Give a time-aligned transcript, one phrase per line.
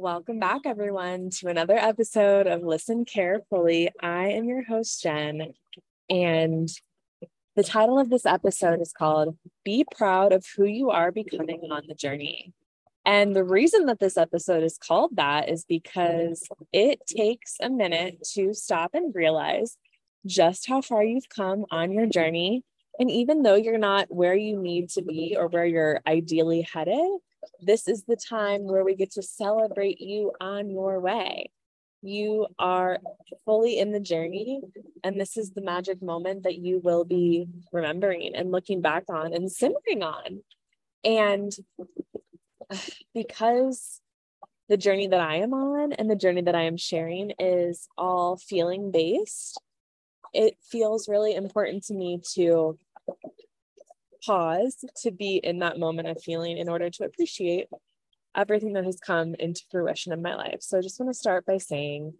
[0.00, 3.90] Welcome back, everyone, to another episode of Listen Carefully.
[4.00, 5.52] I am your host, Jen,
[6.08, 6.70] and
[7.54, 11.82] the title of this episode is called Be Proud of Who You Are Becoming on
[11.86, 12.54] the Journey.
[13.04, 18.26] And the reason that this episode is called that is because it takes a minute
[18.32, 19.76] to stop and realize
[20.24, 22.64] just how far you've come on your journey.
[22.98, 27.18] And even though you're not where you need to be or where you're ideally headed,
[27.60, 31.50] this is the time where we get to celebrate you on your way.
[32.02, 32.98] You are
[33.44, 34.60] fully in the journey,
[35.04, 39.34] and this is the magic moment that you will be remembering and looking back on
[39.34, 40.42] and simmering on.
[41.04, 41.52] And
[43.14, 44.00] because
[44.68, 48.36] the journey that I am on and the journey that I am sharing is all
[48.36, 49.60] feeling based,
[50.32, 52.78] it feels really important to me to
[54.24, 57.68] pause to be in that moment of feeling in order to appreciate
[58.36, 60.58] everything that has come into fruition in my life.
[60.60, 62.14] So I just want to start by saying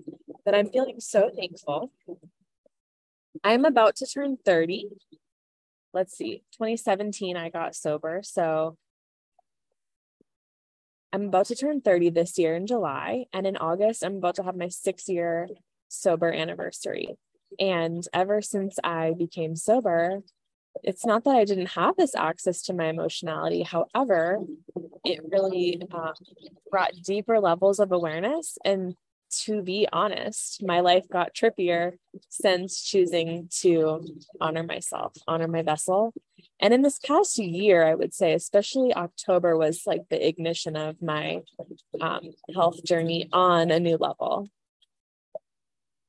[0.45, 1.93] that I'm feeling so thankful.
[3.45, 4.89] I'm about to turn 30.
[5.93, 8.21] Let's see, 2017, I got sober.
[8.23, 8.77] So
[11.13, 13.25] I'm about to turn 30 this year in July.
[13.33, 15.49] And in August, I'm about to have my six year
[15.89, 17.17] sober anniversary.
[17.59, 20.23] And ever since I became sober,
[20.83, 23.63] it's not that I didn't have this access to my emotionality.
[23.63, 24.39] However,
[25.05, 26.15] it really um,
[26.71, 28.57] brought deeper levels of awareness.
[28.65, 28.95] And
[29.45, 31.93] to be honest, my life got trippier
[32.29, 34.05] since choosing to
[34.41, 36.13] honor myself, honor my vessel.
[36.59, 41.01] And in this past year, I would say, especially October was like the ignition of
[41.01, 41.43] my
[42.01, 44.49] um, health journey on a new level.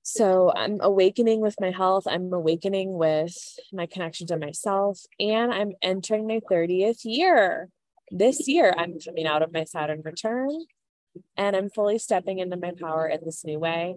[0.04, 2.06] So I'm awakening with my health.
[2.08, 3.36] I'm awakening with
[3.72, 5.00] my connection to myself.
[5.20, 7.70] And I'm entering my 30th year.
[8.10, 10.50] This year, I'm coming out of my Saturn return
[11.38, 13.96] and I'm fully stepping into my power in this new way,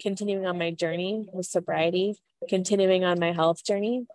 [0.00, 2.16] continuing on my journey with sobriety,
[2.48, 4.06] continuing on my health journey.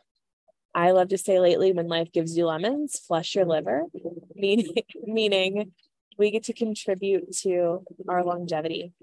[0.74, 3.86] I love to say lately, when life gives you lemons, flush your liver,
[4.36, 5.72] meaning, meaning
[6.18, 8.94] we get to contribute to our longevity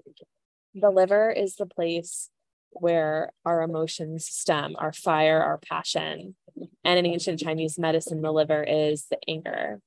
[0.75, 2.29] the liver is the place
[2.71, 6.35] where our emotions stem, our fire, our passion.
[6.83, 9.79] And in ancient Chinese medicine, the liver is the anger.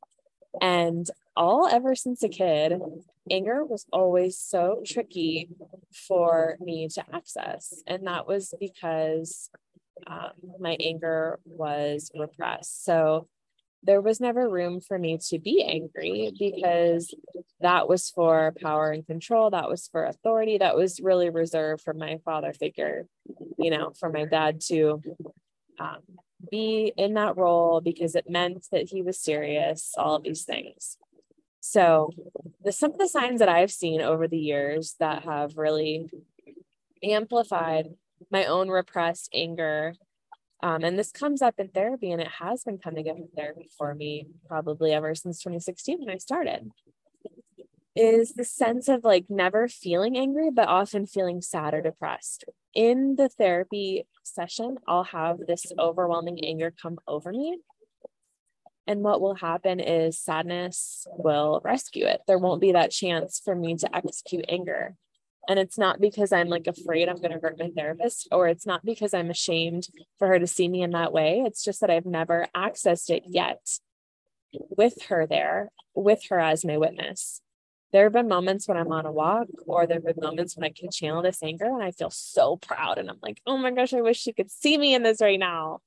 [0.60, 1.06] And
[1.36, 2.80] all ever since a kid,
[3.30, 5.50] anger was always so tricky
[5.92, 7.82] for me to access.
[7.86, 9.50] And that was because
[10.06, 12.84] um, my anger was repressed.
[12.84, 13.28] So
[13.82, 17.14] there was never room for me to be angry because
[17.60, 21.94] that was for power and control that was for authority that was really reserved for
[21.94, 23.06] my father figure
[23.58, 25.00] you know for my dad to
[25.78, 26.00] um,
[26.50, 30.96] be in that role because it meant that he was serious all of these things.
[31.60, 32.10] So
[32.64, 36.08] the some of the signs that i've seen over the years that have really
[37.02, 37.86] amplified
[38.30, 39.94] my own repressed anger
[40.62, 43.70] um, and this comes up in therapy, and it has been coming up in therapy
[43.76, 46.70] for me probably ever since 2016 when I started.
[47.94, 52.44] Is the sense of like never feeling angry, but often feeling sad or depressed.
[52.74, 57.58] In the therapy session, I'll have this overwhelming anger come over me.
[58.86, 62.22] And what will happen is sadness will rescue it.
[62.26, 64.96] There won't be that chance for me to execute anger.
[65.48, 68.66] And it's not because I'm like afraid I'm going to hurt my therapist, or it's
[68.66, 69.88] not because I'm ashamed
[70.18, 71.42] for her to see me in that way.
[71.46, 73.66] It's just that I've never accessed it yet
[74.52, 77.40] with her there, with her as my witness.
[77.92, 80.64] There have been moments when I'm on a walk, or there have been moments when
[80.64, 82.98] I can channel this anger and I feel so proud.
[82.98, 85.40] And I'm like, oh my gosh, I wish she could see me in this right
[85.40, 85.80] now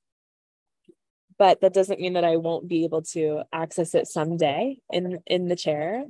[1.42, 5.48] but that doesn't mean that I won't be able to access it someday in in
[5.48, 6.04] the chair.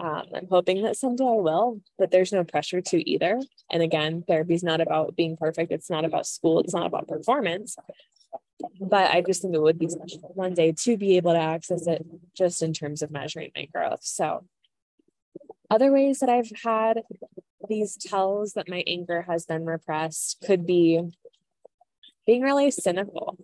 [0.00, 3.40] Um, I'm hoping that someday I will, but there's no pressure to either.
[3.70, 5.72] And again, therapy is not about being perfect.
[5.72, 6.60] It's not about school.
[6.60, 7.76] It's not about performance.
[8.80, 11.86] But I just think it would be special one day to be able to access
[11.86, 12.04] it
[12.36, 14.00] just in terms of measuring my growth.
[14.02, 14.44] So,
[15.70, 17.02] other ways that I've had
[17.68, 21.00] these tells that my anger has been repressed could be
[22.26, 23.38] being really cynical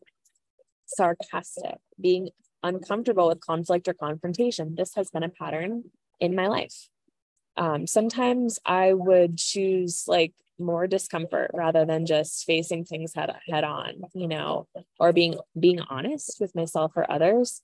[0.86, 2.30] sarcastic, being
[2.62, 4.74] uncomfortable with conflict or confrontation.
[4.74, 5.84] This has been a pattern
[6.20, 6.88] in my life.
[7.56, 13.64] Um, sometimes I would choose like more discomfort rather than just facing things head head
[13.64, 14.66] on, you know,
[14.98, 17.62] or being being honest with myself or others.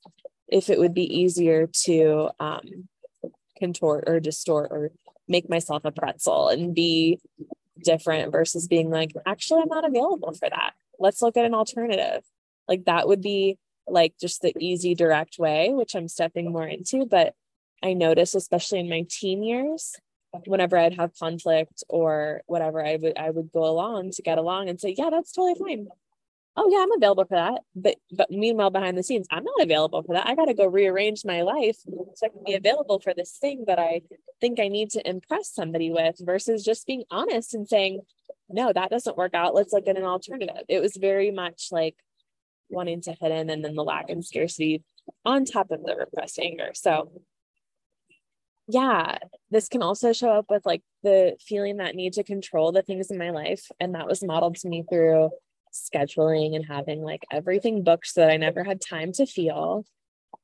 [0.49, 2.88] If it would be easier to um,
[3.58, 4.91] contort or distort or
[5.29, 7.20] make myself a pretzel and be
[7.82, 10.73] different versus being like, actually, I'm not available for that.
[10.99, 12.23] Let's look at an alternative.
[12.69, 17.06] Like that would be like just the easy, direct way, which I'm stepping more into.
[17.06, 17.35] But
[17.82, 19.97] I noticed, especially in my teen years,
[20.47, 24.69] whenever I'd have conflict or whatever, I would I would go along to get along
[24.69, 25.88] and say, yeah, that's totally fine.
[26.56, 27.62] Oh yeah, I'm available for that.
[27.75, 30.27] But but meanwhile, behind the scenes, I'm not available for that.
[30.27, 31.79] I got to go rearrange my life
[32.15, 34.03] so I can be available for this thing that I
[34.41, 38.00] think I need to impress somebody with, versus just being honest and saying,
[38.49, 39.55] no, that doesn't work out.
[39.55, 40.65] Let's look at an alternative.
[40.69, 41.97] It was very much like
[42.69, 44.82] wanting to fit in and then the lack and scarcity
[45.25, 46.71] on top of the repressed anger.
[46.75, 47.11] So
[48.70, 49.19] yeah,
[49.50, 53.11] this can also show up with like the feeling that need to control the things
[53.11, 53.67] in my life.
[53.81, 55.31] And that was modeled to me through
[55.72, 59.84] scheduling and having like everything booked so that I never had time to feel.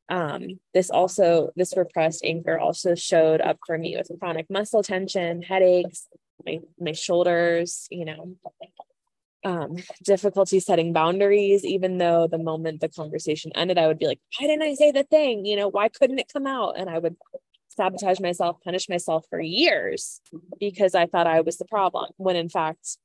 [0.08, 5.43] Um, this also, this repressed anger also showed up for me with chronic muscle tension,
[5.43, 6.06] headaches,
[6.44, 8.37] my, my shoulders, you know,
[9.44, 14.20] um, difficulty setting boundaries, even though the moment the conversation ended, I would be like,
[14.38, 15.44] why didn't I say the thing?
[15.44, 16.75] You know, why couldn't it come out?
[16.76, 17.17] And I would
[17.76, 20.20] sabotage myself, punish myself for years
[20.58, 22.99] because I thought I was the problem, when in fact,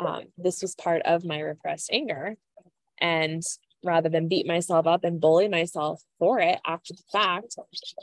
[0.00, 2.36] um, this was part of my repressed anger.
[3.00, 3.42] And
[3.84, 7.56] rather than beat myself up and bully myself for it after the fact,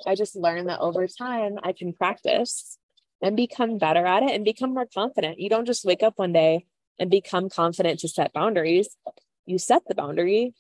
[0.06, 2.78] I just learned that over time I can practice
[3.22, 5.40] and become better at it and become more confident.
[5.40, 6.66] You don't just wake up one day
[7.00, 8.96] and become confident to set boundaries.
[9.46, 10.54] You set the boundary,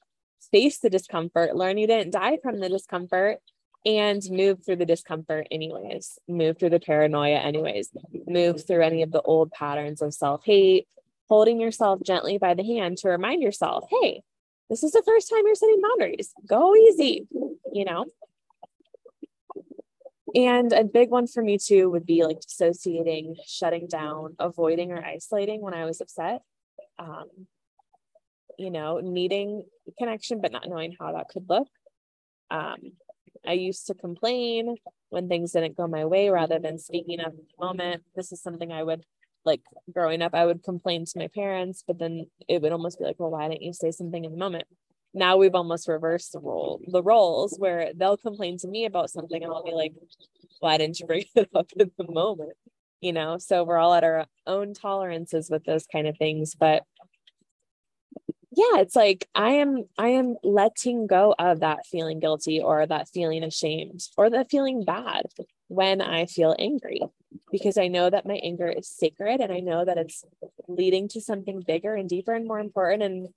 [0.51, 3.39] face the discomfort, learn you didn't die from the discomfort,
[3.85, 7.89] and move through the discomfort anyways, move through the paranoia anyways,
[8.27, 10.87] move through any of the old patterns of self hate,
[11.29, 14.21] holding yourself gently by the hand to remind yourself, hey,
[14.69, 16.33] this is the first time you're setting boundaries.
[16.45, 17.27] Go easy,
[17.71, 18.05] you know?
[20.35, 25.03] And a big one for me too would be like dissociating, shutting down, avoiding or
[25.03, 26.41] isolating when I was upset.
[26.99, 27.25] Um,
[28.57, 29.63] you know, needing
[29.97, 31.67] connection, but not knowing how that could look.
[32.51, 32.91] Um,
[33.49, 34.75] I used to complain
[35.09, 38.03] when things didn't go my way rather than speaking up in the moment.
[38.15, 39.03] This is something I would
[39.45, 39.61] like
[39.91, 43.15] growing up, I would complain to my parents, but then it would almost be like,
[43.19, 44.67] well, why didn't you say something in the moment?
[45.13, 49.43] now we've almost reversed the role the roles where they'll complain to me about something
[49.43, 49.93] and I'll be like,
[50.59, 52.53] why didn't you bring it up in the moment?
[53.01, 56.53] You know, so we're all at our own tolerances with those kind of things.
[56.53, 56.83] But
[58.51, 63.07] yeah, it's like I am I am letting go of that feeling guilty or that
[63.07, 65.27] feeling ashamed or that feeling bad
[65.67, 67.01] when I feel angry
[67.51, 70.23] because I know that my anger is sacred and I know that it's
[70.67, 73.03] leading to something bigger and deeper and more important.
[73.03, 73.27] And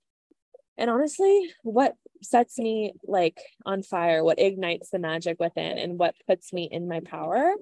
[0.79, 6.15] and honestly, what sets me like on fire, what ignites the magic within, and what
[6.27, 7.53] puts me in my power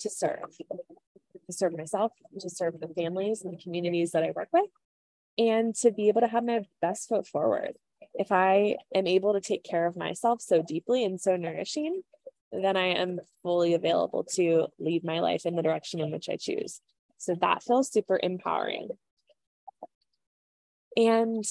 [0.00, 0.56] to serve,
[1.46, 4.70] to serve myself, to serve the families and the communities that I work with,
[5.38, 7.76] and to be able to have my best foot forward.
[8.14, 12.02] If I am able to take care of myself so deeply and so nourishing,
[12.52, 16.36] then I am fully available to lead my life in the direction in which I
[16.36, 16.80] choose.
[17.16, 18.90] So that feels super empowering.
[20.96, 21.44] And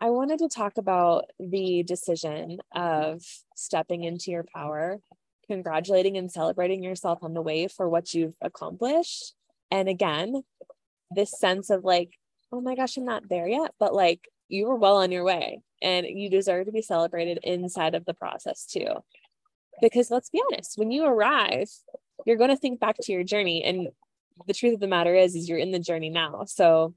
[0.00, 3.22] I wanted to talk about the decision of
[3.54, 5.00] stepping into your power,
[5.46, 9.34] congratulating and celebrating yourself on the way for what you've accomplished.
[9.70, 10.42] And again,
[11.10, 12.14] this sense of like,
[12.52, 15.62] oh my gosh, I'm not there yet, but like you were well on your way
[15.82, 18.88] and you deserve to be celebrated inside of the process too.
[19.80, 21.70] Because let's be honest, when you arrive,
[22.26, 23.88] you're going to think back to your journey and
[24.46, 26.44] the truth of the matter is is you're in the journey now.
[26.46, 26.94] So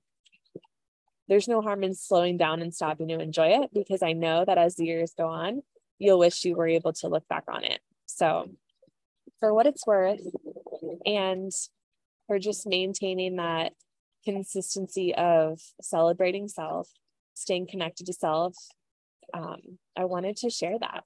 [1.27, 4.57] there's no harm in slowing down and stopping to enjoy it because I know that
[4.57, 5.61] as the years go on,
[5.99, 7.79] you'll wish you were able to look back on it.
[8.05, 8.49] So,
[9.39, 10.21] for what it's worth,
[11.05, 11.51] and
[12.27, 13.73] for just maintaining that
[14.23, 16.89] consistency of celebrating self,
[17.33, 18.55] staying connected to self,
[19.33, 21.03] um, I wanted to share that.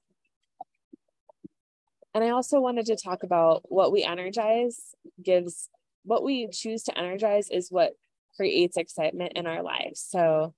[2.14, 5.68] And I also wanted to talk about what we energize gives,
[6.04, 7.92] what we choose to energize is what
[8.36, 10.00] creates excitement in our lives.
[10.00, 10.54] So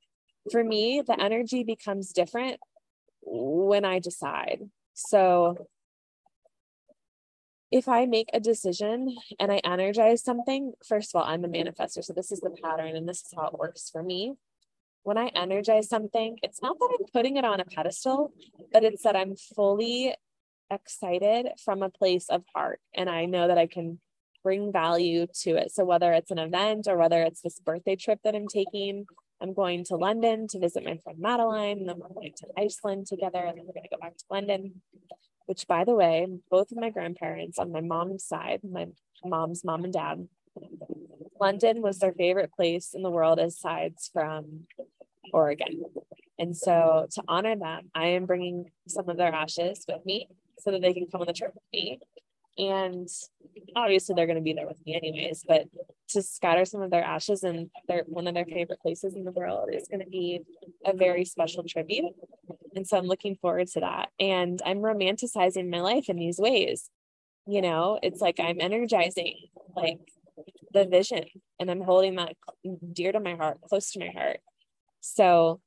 [0.50, 2.58] for me, the energy becomes different
[3.22, 4.60] when I decide.
[4.94, 5.66] So
[7.70, 12.02] if I make a decision and I energize something, first of all, I'm a manifester.
[12.02, 14.34] So this is the pattern and this is how it works for me.
[15.02, 18.32] When I energize something, it's not that I'm putting it on a pedestal,
[18.72, 20.14] but it's that I'm fully
[20.70, 22.80] excited from a place of heart.
[22.94, 24.00] And I know that I can
[24.42, 25.72] bring value to it.
[25.72, 29.06] So whether it's an event or whether it's this birthday trip that I'm taking,
[29.40, 33.06] I'm going to London to visit my friend Madeline, and then we're going to Iceland
[33.06, 34.82] together, and then we're going to go back to London.
[35.50, 38.86] Which, by the way, both of my grandparents on my mom's side, my
[39.24, 40.28] mom's mom and dad,
[41.40, 44.68] London was their favorite place in the world aside from
[45.32, 45.82] Oregon.
[46.38, 50.28] And so, to honor them, I am bringing some of their ashes with me
[50.60, 51.98] so that they can come on the trip with me.
[52.56, 53.08] And
[53.74, 55.64] obviously they're going to be there with me anyways, but
[56.10, 59.32] to scatter some of their ashes in their one of their favorite places in the
[59.32, 60.42] world is going to be
[60.84, 62.14] a very special tribute.
[62.74, 64.10] And so I'm looking forward to that.
[64.18, 66.90] And I'm romanticizing my life in these ways.
[67.46, 69.36] You know, it's like I'm energizing
[69.74, 69.98] like
[70.72, 71.24] the vision
[71.58, 72.36] and I'm holding that
[72.92, 74.40] dear to my heart, close to my heart.
[75.00, 75.60] So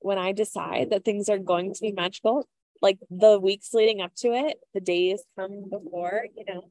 [0.00, 2.48] when I decide that things are going to be magical,
[2.80, 6.62] like the weeks leading up to it, the days come before, you know,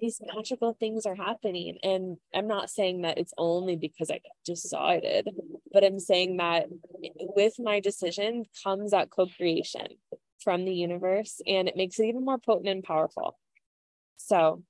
[0.00, 1.78] these magical things are happening.
[1.84, 5.28] And I'm not saying that it's only because I decided,
[5.72, 6.66] but I'm saying that
[7.34, 9.86] with my decision comes that co creation
[10.42, 13.38] from the universe and it makes it even more potent and powerful.
[14.16, 14.62] So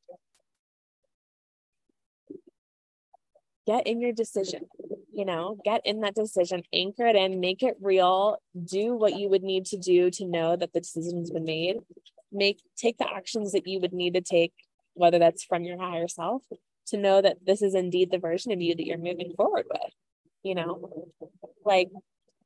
[3.67, 4.67] get in your decision
[5.13, 9.29] you know get in that decision anchor it in make it real do what you
[9.29, 11.77] would need to do to know that the decision's been made
[12.33, 14.53] make take the actions that you would need to take
[14.95, 16.43] whether that's from your higher self
[16.87, 19.93] to know that this is indeed the version of you that you're moving forward with
[20.43, 21.09] you know
[21.65, 21.91] like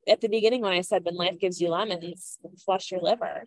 [0.07, 3.43] at the beginning when i said when life gives you lemons flush your liver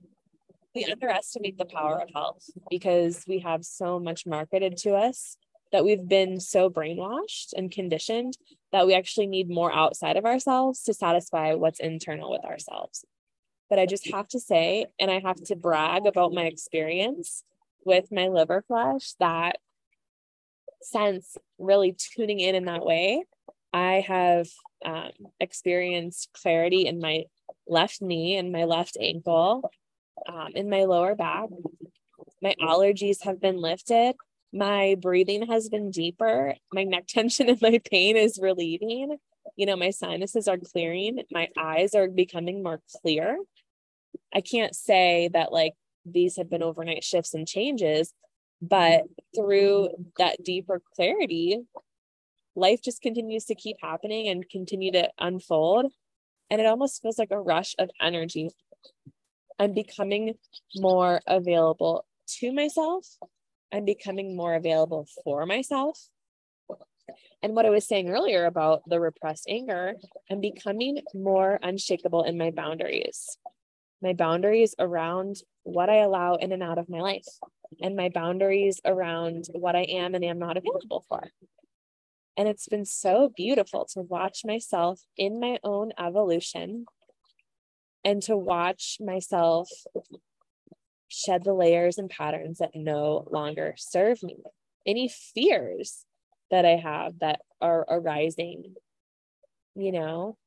[0.74, 5.36] we underestimate the power of health because we have so much marketed to us
[5.72, 8.36] that we've been so brainwashed and conditioned
[8.72, 13.04] that we actually need more outside of ourselves to satisfy what's internal with ourselves.
[13.68, 17.44] But I just have to say, and I have to brag about my experience
[17.84, 19.56] with my liver flush that
[20.82, 23.24] since really tuning in in that way,
[23.72, 24.48] I have
[24.84, 27.24] um, experienced clarity in my
[27.66, 29.70] left knee and my left ankle,
[30.28, 31.48] um, in my lower back.
[32.42, 34.14] My allergies have been lifted.
[34.52, 36.54] My breathing has been deeper.
[36.72, 39.16] My neck tension and my pain is relieving.
[39.56, 41.22] You know my sinuses are clearing.
[41.30, 43.38] My eyes are becoming more clear.
[44.34, 45.74] I can't say that like
[46.04, 48.12] these have been overnight shifts and changes
[48.62, 51.60] but through that deeper clarity
[52.56, 55.92] life just continues to keep happening and continue to unfold
[56.50, 58.50] and it almost feels like a rush of energy
[59.58, 60.34] i'm becoming
[60.76, 63.18] more available to myself
[63.72, 66.08] I'm becoming more available for myself.
[67.42, 69.94] And what I was saying earlier about the repressed anger,
[70.30, 73.38] I'm becoming more unshakable in my boundaries.
[74.02, 77.26] My boundaries around what I allow in and out of my life,
[77.80, 81.22] and my boundaries around what I am and am not available for.
[82.40, 86.86] And it's been so beautiful to watch myself in my own evolution
[88.02, 89.68] and to watch myself
[91.08, 94.38] shed the layers and patterns that no longer serve me.
[94.86, 96.06] Any fears
[96.50, 98.74] that I have that are arising,
[99.74, 100.38] you know,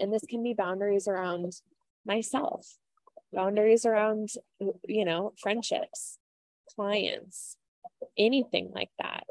[0.00, 1.52] and this can be boundaries around
[2.06, 2.78] myself,
[3.30, 4.30] boundaries around,
[4.88, 6.18] you know, friendships,
[6.74, 7.58] clients,
[8.16, 9.24] anything like that.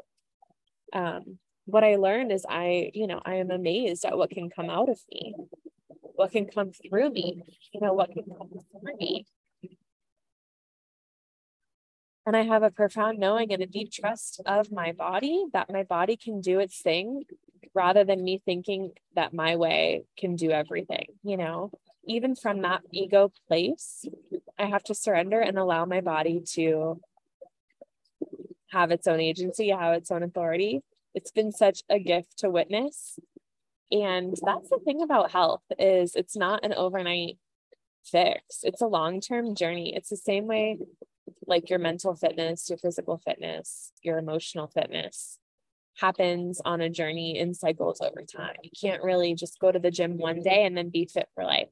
[0.92, 4.68] Um, what I learned is I, you know, I am amazed at what can come
[4.68, 5.34] out of me,
[6.14, 9.26] what can come through me, you know, what can come through me
[12.26, 15.82] and I have a profound knowing and a deep trust of my body that my
[15.82, 17.24] body can do its thing
[17.74, 21.70] rather than me thinking that my way can do everything, you know?
[22.06, 24.04] Even from that ego place,
[24.58, 27.00] I have to surrender and allow my body to
[28.72, 30.80] have its own agency, have its own authority.
[31.14, 33.18] It's been such a gift to witness.
[33.90, 37.36] And that's the thing about health is it's not an overnight
[38.04, 38.60] fix.
[38.62, 39.94] It's a long-term journey.
[39.94, 40.78] It's the same way
[41.46, 45.38] like your mental fitness, your physical fitness, your emotional fitness
[45.98, 48.56] happens on a journey in cycles over time.
[48.62, 51.44] You can't really just go to the gym one day and then be fit for
[51.44, 51.68] life.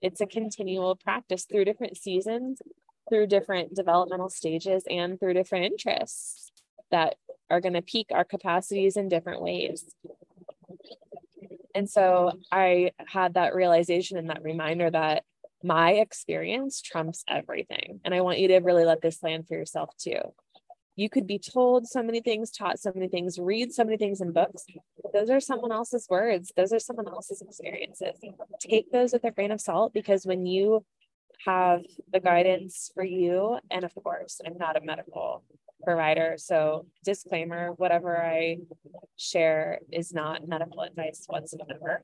[0.00, 2.62] It's a continual practice through different seasons,
[3.08, 6.50] through different developmental stages, and through different interests
[6.90, 7.16] that
[7.50, 9.84] are going to peak our capacities in different ways.
[11.74, 15.24] And so I had that realization and that reminder that
[15.62, 18.00] my experience trumps everything.
[18.04, 20.20] And I want you to really let this land for yourself too.
[20.96, 24.20] You could be told so many things, taught so many things, read so many things
[24.20, 24.66] in books.
[25.12, 28.18] Those are someone else's words, those are someone else's experiences.
[28.58, 30.84] Take those with a grain of salt because when you
[31.46, 35.44] have the guidance for you, and of course, I'm not a medical
[35.82, 36.34] provider.
[36.38, 38.58] So, disclaimer whatever I
[39.16, 42.02] share is not medical advice whatsoever.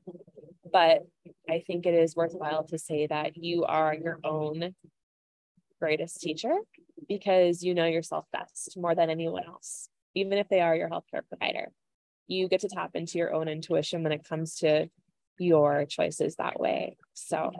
[0.71, 1.03] But
[1.49, 4.75] I think it is worthwhile to say that you are your own
[5.79, 6.55] greatest teacher
[7.07, 11.27] because you know yourself best more than anyone else, even if they are your healthcare
[11.27, 11.71] provider.
[12.27, 14.89] You get to tap into your own intuition when it comes to
[15.37, 16.97] your choices that way.
[17.13, 17.51] So,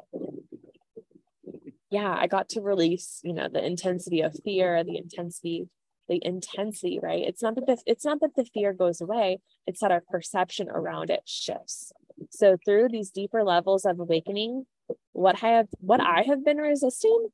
[1.95, 5.69] yeah, I got to release, you know, the intensity of fear, the intensity
[6.07, 7.23] the intensity, right?
[7.25, 10.69] It's not that the, it's not that the fear goes away, it's that our perception
[10.69, 11.91] around it shifts.
[12.29, 14.65] So through these deeper levels of awakening,
[15.13, 17.29] what I have what I have been resisting,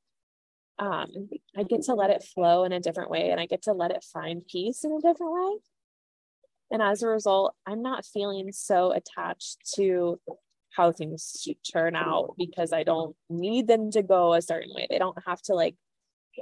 [0.79, 1.09] um,
[1.57, 3.91] I get to let it flow in a different way and I get to let
[3.91, 5.57] it find peace in a different way.
[6.71, 10.19] And as a result, I'm not feeling so attached to
[10.75, 14.87] how things turn out because I don't need them to go a certain way.
[14.89, 15.75] They don't have to like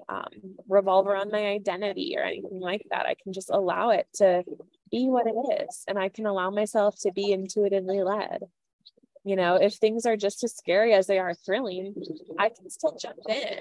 [0.08, 0.28] um,
[0.68, 3.06] revolve around my identity or anything like that.
[3.06, 4.44] I can just allow it to
[4.92, 5.84] be what it is.
[5.88, 8.44] And I can allow myself to be intuitively led.
[9.24, 11.96] You know, if things are just as scary as they are thrilling,
[12.38, 13.60] I can still jump in.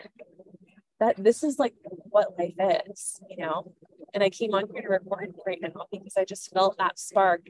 [1.00, 1.74] That this is like
[2.10, 2.54] what life
[2.90, 3.72] is, you know.
[4.14, 7.42] And I came on here to record right now because I just felt that spark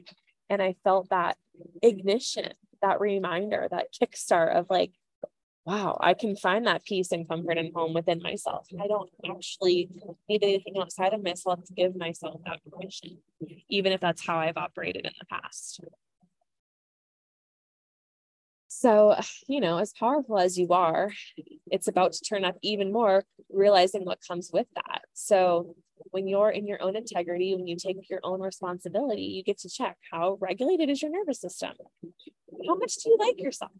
[0.49, 1.37] and I felt that
[1.81, 4.91] ignition, that reminder, that kickstart of like,
[5.65, 8.67] wow, I can find that peace and comfort and home within myself.
[8.81, 9.89] I don't actually
[10.27, 13.17] need anything outside of myself to give myself that permission,
[13.69, 15.81] even if that's how I've operated in the past.
[18.67, 19.15] So,
[19.47, 21.11] you know, as powerful as you are,
[21.71, 25.01] it's about to turn up even more, realizing what comes with that.
[25.13, 25.75] So,
[26.11, 29.69] when you're in your own integrity, when you take your own responsibility, you get to
[29.69, 31.71] check how regulated is your nervous system?
[32.67, 33.71] How much do you like yourself?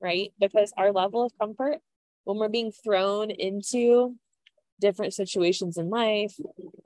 [0.00, 0.32] Right?
[0.38, 1.78] Because our level of comfort,
[2.24, 4.16] when we're being thrown into
[4.80, 6.34] different situations in life,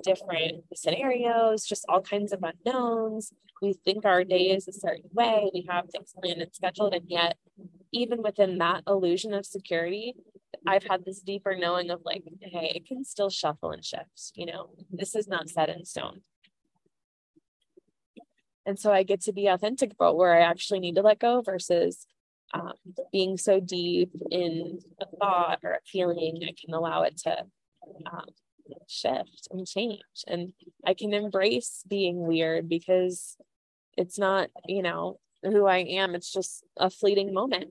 [0.02, 3.32] different scenarios, just all kinds of unknowns.
[3.60, 7.04] We think our day is a certain way, we have things planned and scheduled, and
[7.08, 7.36] yet,
[7.92, 10.14] even within that illusion of security,
[10.66, 14.46] I've had this deeper knowing of like, hey, it can still shuffle and shift, you
[14.46, 16.20] know, this is not set in stone.
[18.64, 21.42] And so I get to be authentic about where I actually need to let go
[21.42, 22.06] versus
[22.54, 22.74] um,
[23.12, 27.44] being so deep in a thought or a feeling, I can allow it to
[28.12, 28.26] um,
[28.86, 30.00] shift and change.
[30.26, 30.52] And
[30.86, 33.36] I can embrace being weird because
[33.96, 36.14] it's not, you know, who I am.
[36.14, 37.70] It's just a fleeting moment.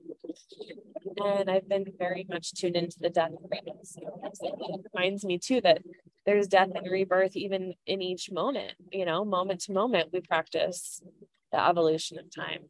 [1.18, 4.02] And I've been very much tuned into the death frequency.
[4.02, 5.82] It reminds me too that
[6.24, 11.02] there's death and rebirth even in each moment, you know, moment to moment, we practice
[11.50, 12.64] the evolution of time.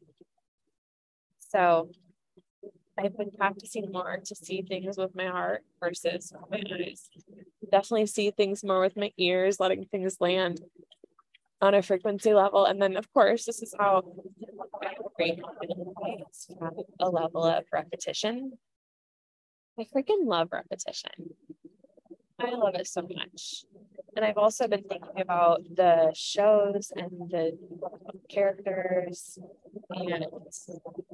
[1.39, 1.91] So
[2.99, 7.09] I've been practicing more to see things with my heart versus my eyes.
[7.71, 10.61] Definitely see things more with my ears, letting things land
[11.62, 12.66] on a frequency level.
[12.66, 14.03] And then, of course, this is how
[17.01, 18.53] a level of repetition.
[19.79, 21.12] I freaking love repetition.
[22.38, 23.64] I love it so much.
[24.14, 27.57] And I've also been thinking about the shows and the
[28.29, 29.38] characters
[29.90, 30.27] and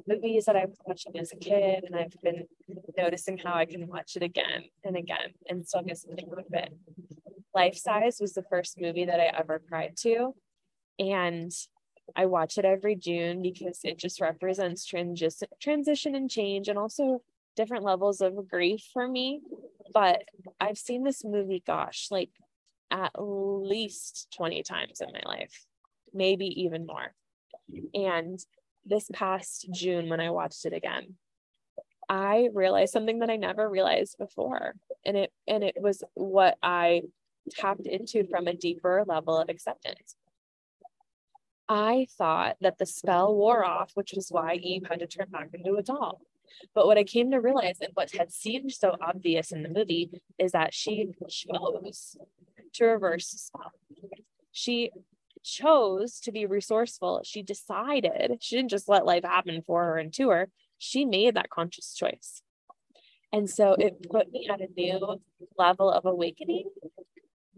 [0.05, 1.85] movies that I was watching as a kid.
[1.85, 2.45] And I've been
[2.97, 6.45] noticing how I can watch it again and again and still get something out of
[6.51, 6.73] it.
[7.53, 10.33] Life Size was the first movie that I ever cried to.
[10.99, 11.51] And
[12.15, 17.21] I watch it every June because it just represents transition and change and also
[17.55, 19.41] different levels of grief for me.
[19.93, 20.23] But
[20.59, 22.31] I've seen this movie, gosh, like
[22.91, 25.65] at least 20 times in my life,
[26.13, 27.13] maybe even more.
[27.93, 28.39] And
[28.85, 31.15] this past June, when I watched it again,
[32.07, 34.73] I realized something that I never realized before.
[35.05, 37.03] And it and it was what I
[37.49, 40.15] tapped into from a deeper level of acceptance.
[41.67, 45.49] I thought that the spell wore off, which is why Eve had to turn back
[45.53, 46.21] into a doll.
[46.73, 50.09] But what I came to realize and what had seemed so obvious in the movie
[50.39, 52.17] is that she chose
[52.73, 53.71] to reverse the spell.
[54.51, 54.89] She
[55.43, 57.21] chose to be resourceful.
[57.23, 60.49] She decided, she didn't just let life happen for her and to her,
[60.79, 62.41] she made that conscious choice.
[63.31, 65.21] And so it put me at a new
[65.57, 66.69] level of awakening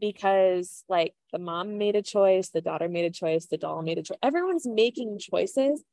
[0.02, 4.00] because like the mom made a choice, the daughter made a choice, the doll made
[4.00, 4.18] a choice.
[4.22, 5.84] Everyone's making choices.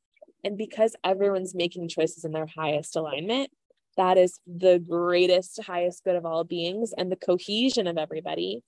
[0.43, 3.51] And because everyone's making choices in their highest alignment,
[3.97, 8.63] that is the greatest, highest good of all beings and the cohesion of everybody.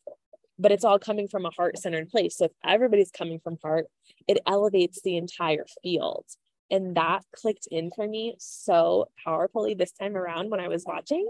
[0.60, 2.38] But it's all coming from a heart centered place.
[2.38, 3.88] So if everybody's coming from heart,
[4.28, 6.26] it elevates the entire field.
[6.70, 11.30] And that clicked in for me so powerfully this time around when I was watching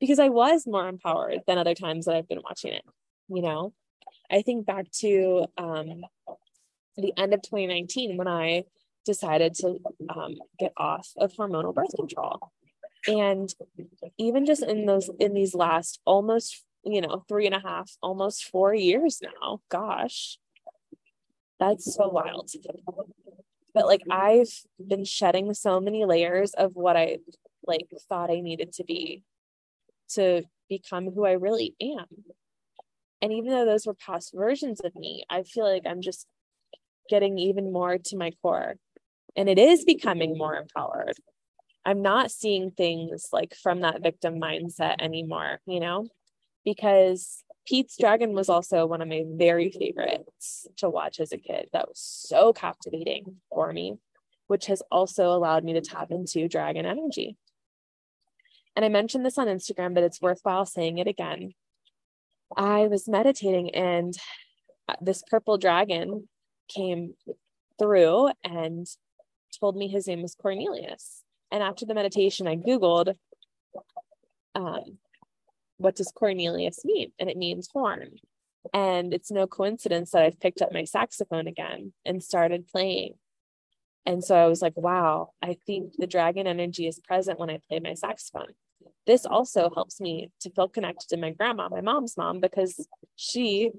[0.00, 2.84] because I was more empowered than other times that I've been watching it
[3.28, 3.72] you know?
[4.30, 6.04] I think back to um,
[6.96, 8.64] the end of 2019 when i
[9.04, 12.50] decided to um, get off of hormonal birth control.
[13.06, 13.52] And
[14.16, 18.44] even just in those in these last almost you know three and a half almost
[18.44, 20.38] four years now gosh
[21.60, 22.50] that's so wild.
[23.74, 24.52] But like i've
[24.84, 27.18] been shedding so many layers of what i
[27.66, 29.22] like thought i needed to be
[30.10, 32.06] to become who i really am
[33.24, 36.26] And even though those were past versions of me, I feel like I'm just
[37.08, 38.74] getting even more to my core.
[39.34, 41.14] And it is becoming more empowered.
[41.86, 46.06] I'm not seeing things like from that victim mindset anymore, you know,
[46.66, 51.70] because Pete's Dragon was also one of my very favorites to watch as a kid.
[51.72, 53.94] That was so captivating for me,
[54.48, 57.38] which has also allowed me to tap into dragon energy.
[58.76, 61.54] And I mentioned this on Instagram, but it's worthwhile saying it again.
[62.56, 64.14] I was meditating and
[64.88, 66.28] uh, this purple dragon
[66.68, 67.14] came
[67.78, 68.86] through and
[69.58, 71.22] told me his name was Cornelius.
[71.50, 73.14] And after the meditation, I Googled,
[74.54, 74.98] um,
[75.76, 77.12] what does Cornelius mean?
[77.18, 78.10] And it means horn.
[78.72, 83.14] And it's no coincidence that I've picked up my saxophone again and started playing.
[84.06, 87.60] And so I was like, wow, I think the dragon energy is present when I
[87.68, 88.54] play my saxophone.
[89.06, 93.70] This also helps me to feel connected to my grandma, my mom's mom, because she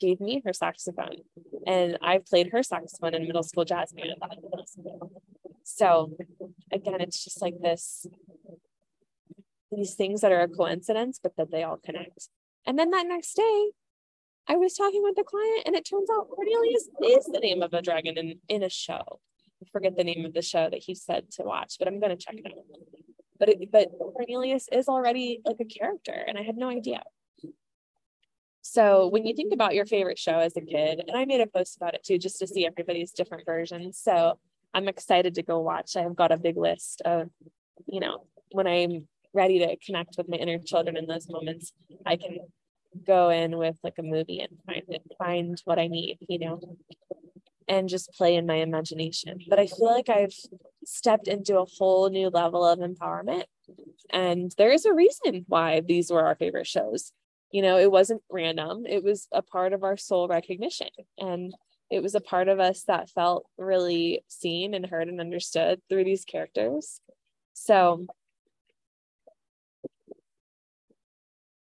[0.00, 1.16] gave me her saxophone
[1.66, 4.14] and I played her saxophone in middle school jazz band.
[5.64, 6.16] So
[6.72, 8.06] again, it's just like this
[9.70, 12.28] these things that are a coincidence, but that they all connect.
[12.66, 13.70] And then that next day,
[14.46, 17.74] I was talking with the client, and it turns out Cornelius is the name of
[17.74, 19.20] a dragon in, in a show.
[19.62, 22.16] I forget the name of the show that he said to watch, but I'm going
[22.16, 22.54] to check it out.
[23.38, 27.02] But it, but Cornelius is already like a character, and I had no idea.
[28.62, 31.46] So when you think about your favorite show as a kid, and I made a
[31.46, 33.98] post about it too, just to see everybody's different versions.
[33.98, 34.38] So
[34.74, 35.96] I'm excited to go watch.
[35.96, 37.30] I've got a big list of,
[37.86, 41.72] you know, when I'm ready to connect with my inner children in those moments,
[42.04, 42.38] I can
[43.06, 46.60] go in with like a movie and find it, find what I need, you know,
[47.68, 49.38] and just play in my imagination.
[49.48, 50.34] But I feel like I've
[50.88, 53.44] stepped into a whole new level of empowerment.
[54.10, 57.12] And there is a reason why these were our favorite shows.
[57.50, 60.88] You know, it wasn't random, it was a part of our soul recognition.
[61.18, 61.54] And
[61.90, 66.04] it was a part of us that felt really seen and heard and understood through
[66.04, 67.00] these characters.
[67.54, 68.06] So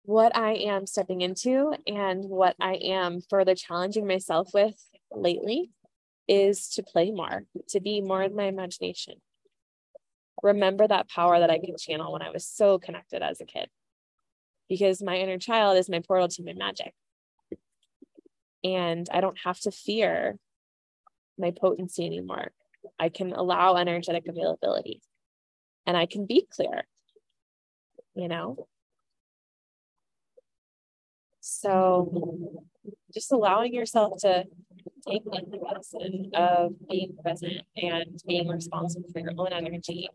[0.05, 4.75] what I am stepping into and what I am further challenging myself with
[5.13, 5.71] lately
[6.29, 9.15] is to play more, to be more in my imagination.
[10.43, 13.69] Remember that power that I could channel when I was so connected as a kid.
[14.69, 16.93] Because my inner child is my portal to my magic.
[18.63, 20.39] And I don't have to fear
[21.39, 22.53] my potency anymore.
[22.99, 25.01] I can allow energetic availability
[25.87, 26.87] and I can be clear,
[28.15, 28.69] you know?
[31.41, 32.63] So
[33.13, 34.45] just allowing yourself to
[35.09, 40.09] take the lesson of being present and being responsible for your own energy.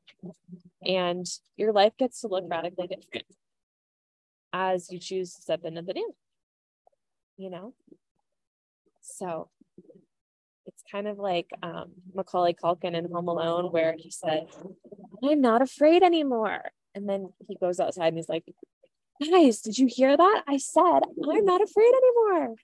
[0.85, 1.25] And
[1.57, 3.25] your life gets to look radically different
[4.51, 6.13] as you choose to step into the new,
[7.37, 7.73] you know?
[9.01, 9.49] So
[10.65, 14.47] it's kind of like um, Macaulay Culkin in Home Alone, where he said,
[15.23, 16.71] I'm not afraid anymore.
[16.95, 18.45] And then he goes outside and he's like,
[19.31, 20.43] guys, did you hear that?
[20.47, 22.55] I said, I'm not afraid anymore.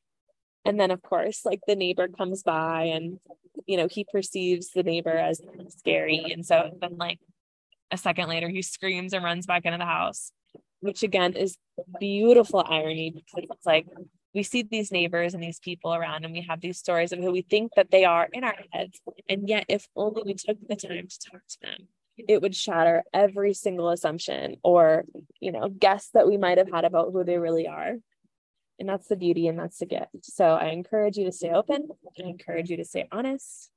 [0.65, 3.19] And then, of course, like the neighbor comes by and,
[3.65, 6.32] you know, he perceives the neighbor as scary.
[6.32, 7.19] And so then, like,
[7.91, 10.32] a second later, he screams and runs back into the house,
[10.82, 11.58] which again is
[12.00, 13.88] beautiful irony because it's like
[14.36, 17.32] we see these neighbors and these people around and we have these stories of who
[17.32, 19.00] we think that they are in our heads.
[19.28, 21.88] And yet, if only we took the time to talk to them
[22.28, 25.06] it would shatter every single assumption or
[25.39, 27.95] you know guess that we might have had about who they really are
[28.80, 30.24] and that's the beauty and that's the gift.
[30.24, 31.89] So i encourage you to stay open.
[32.18, 33.70] I encourage you to stay honest.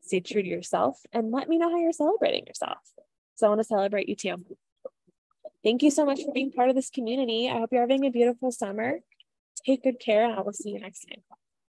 [0.00, 2.78] Stay true to yourself and let me know how you're celebrating yourself.
[3.36, 4.36] So i want to celebrate you too.
[5.62, 7.48] Thank you so much for being part of this community.
[7.48, 9.00] I hope you're having a beautiful summer.
[9.66, 11.37] Take good care and i will see you next time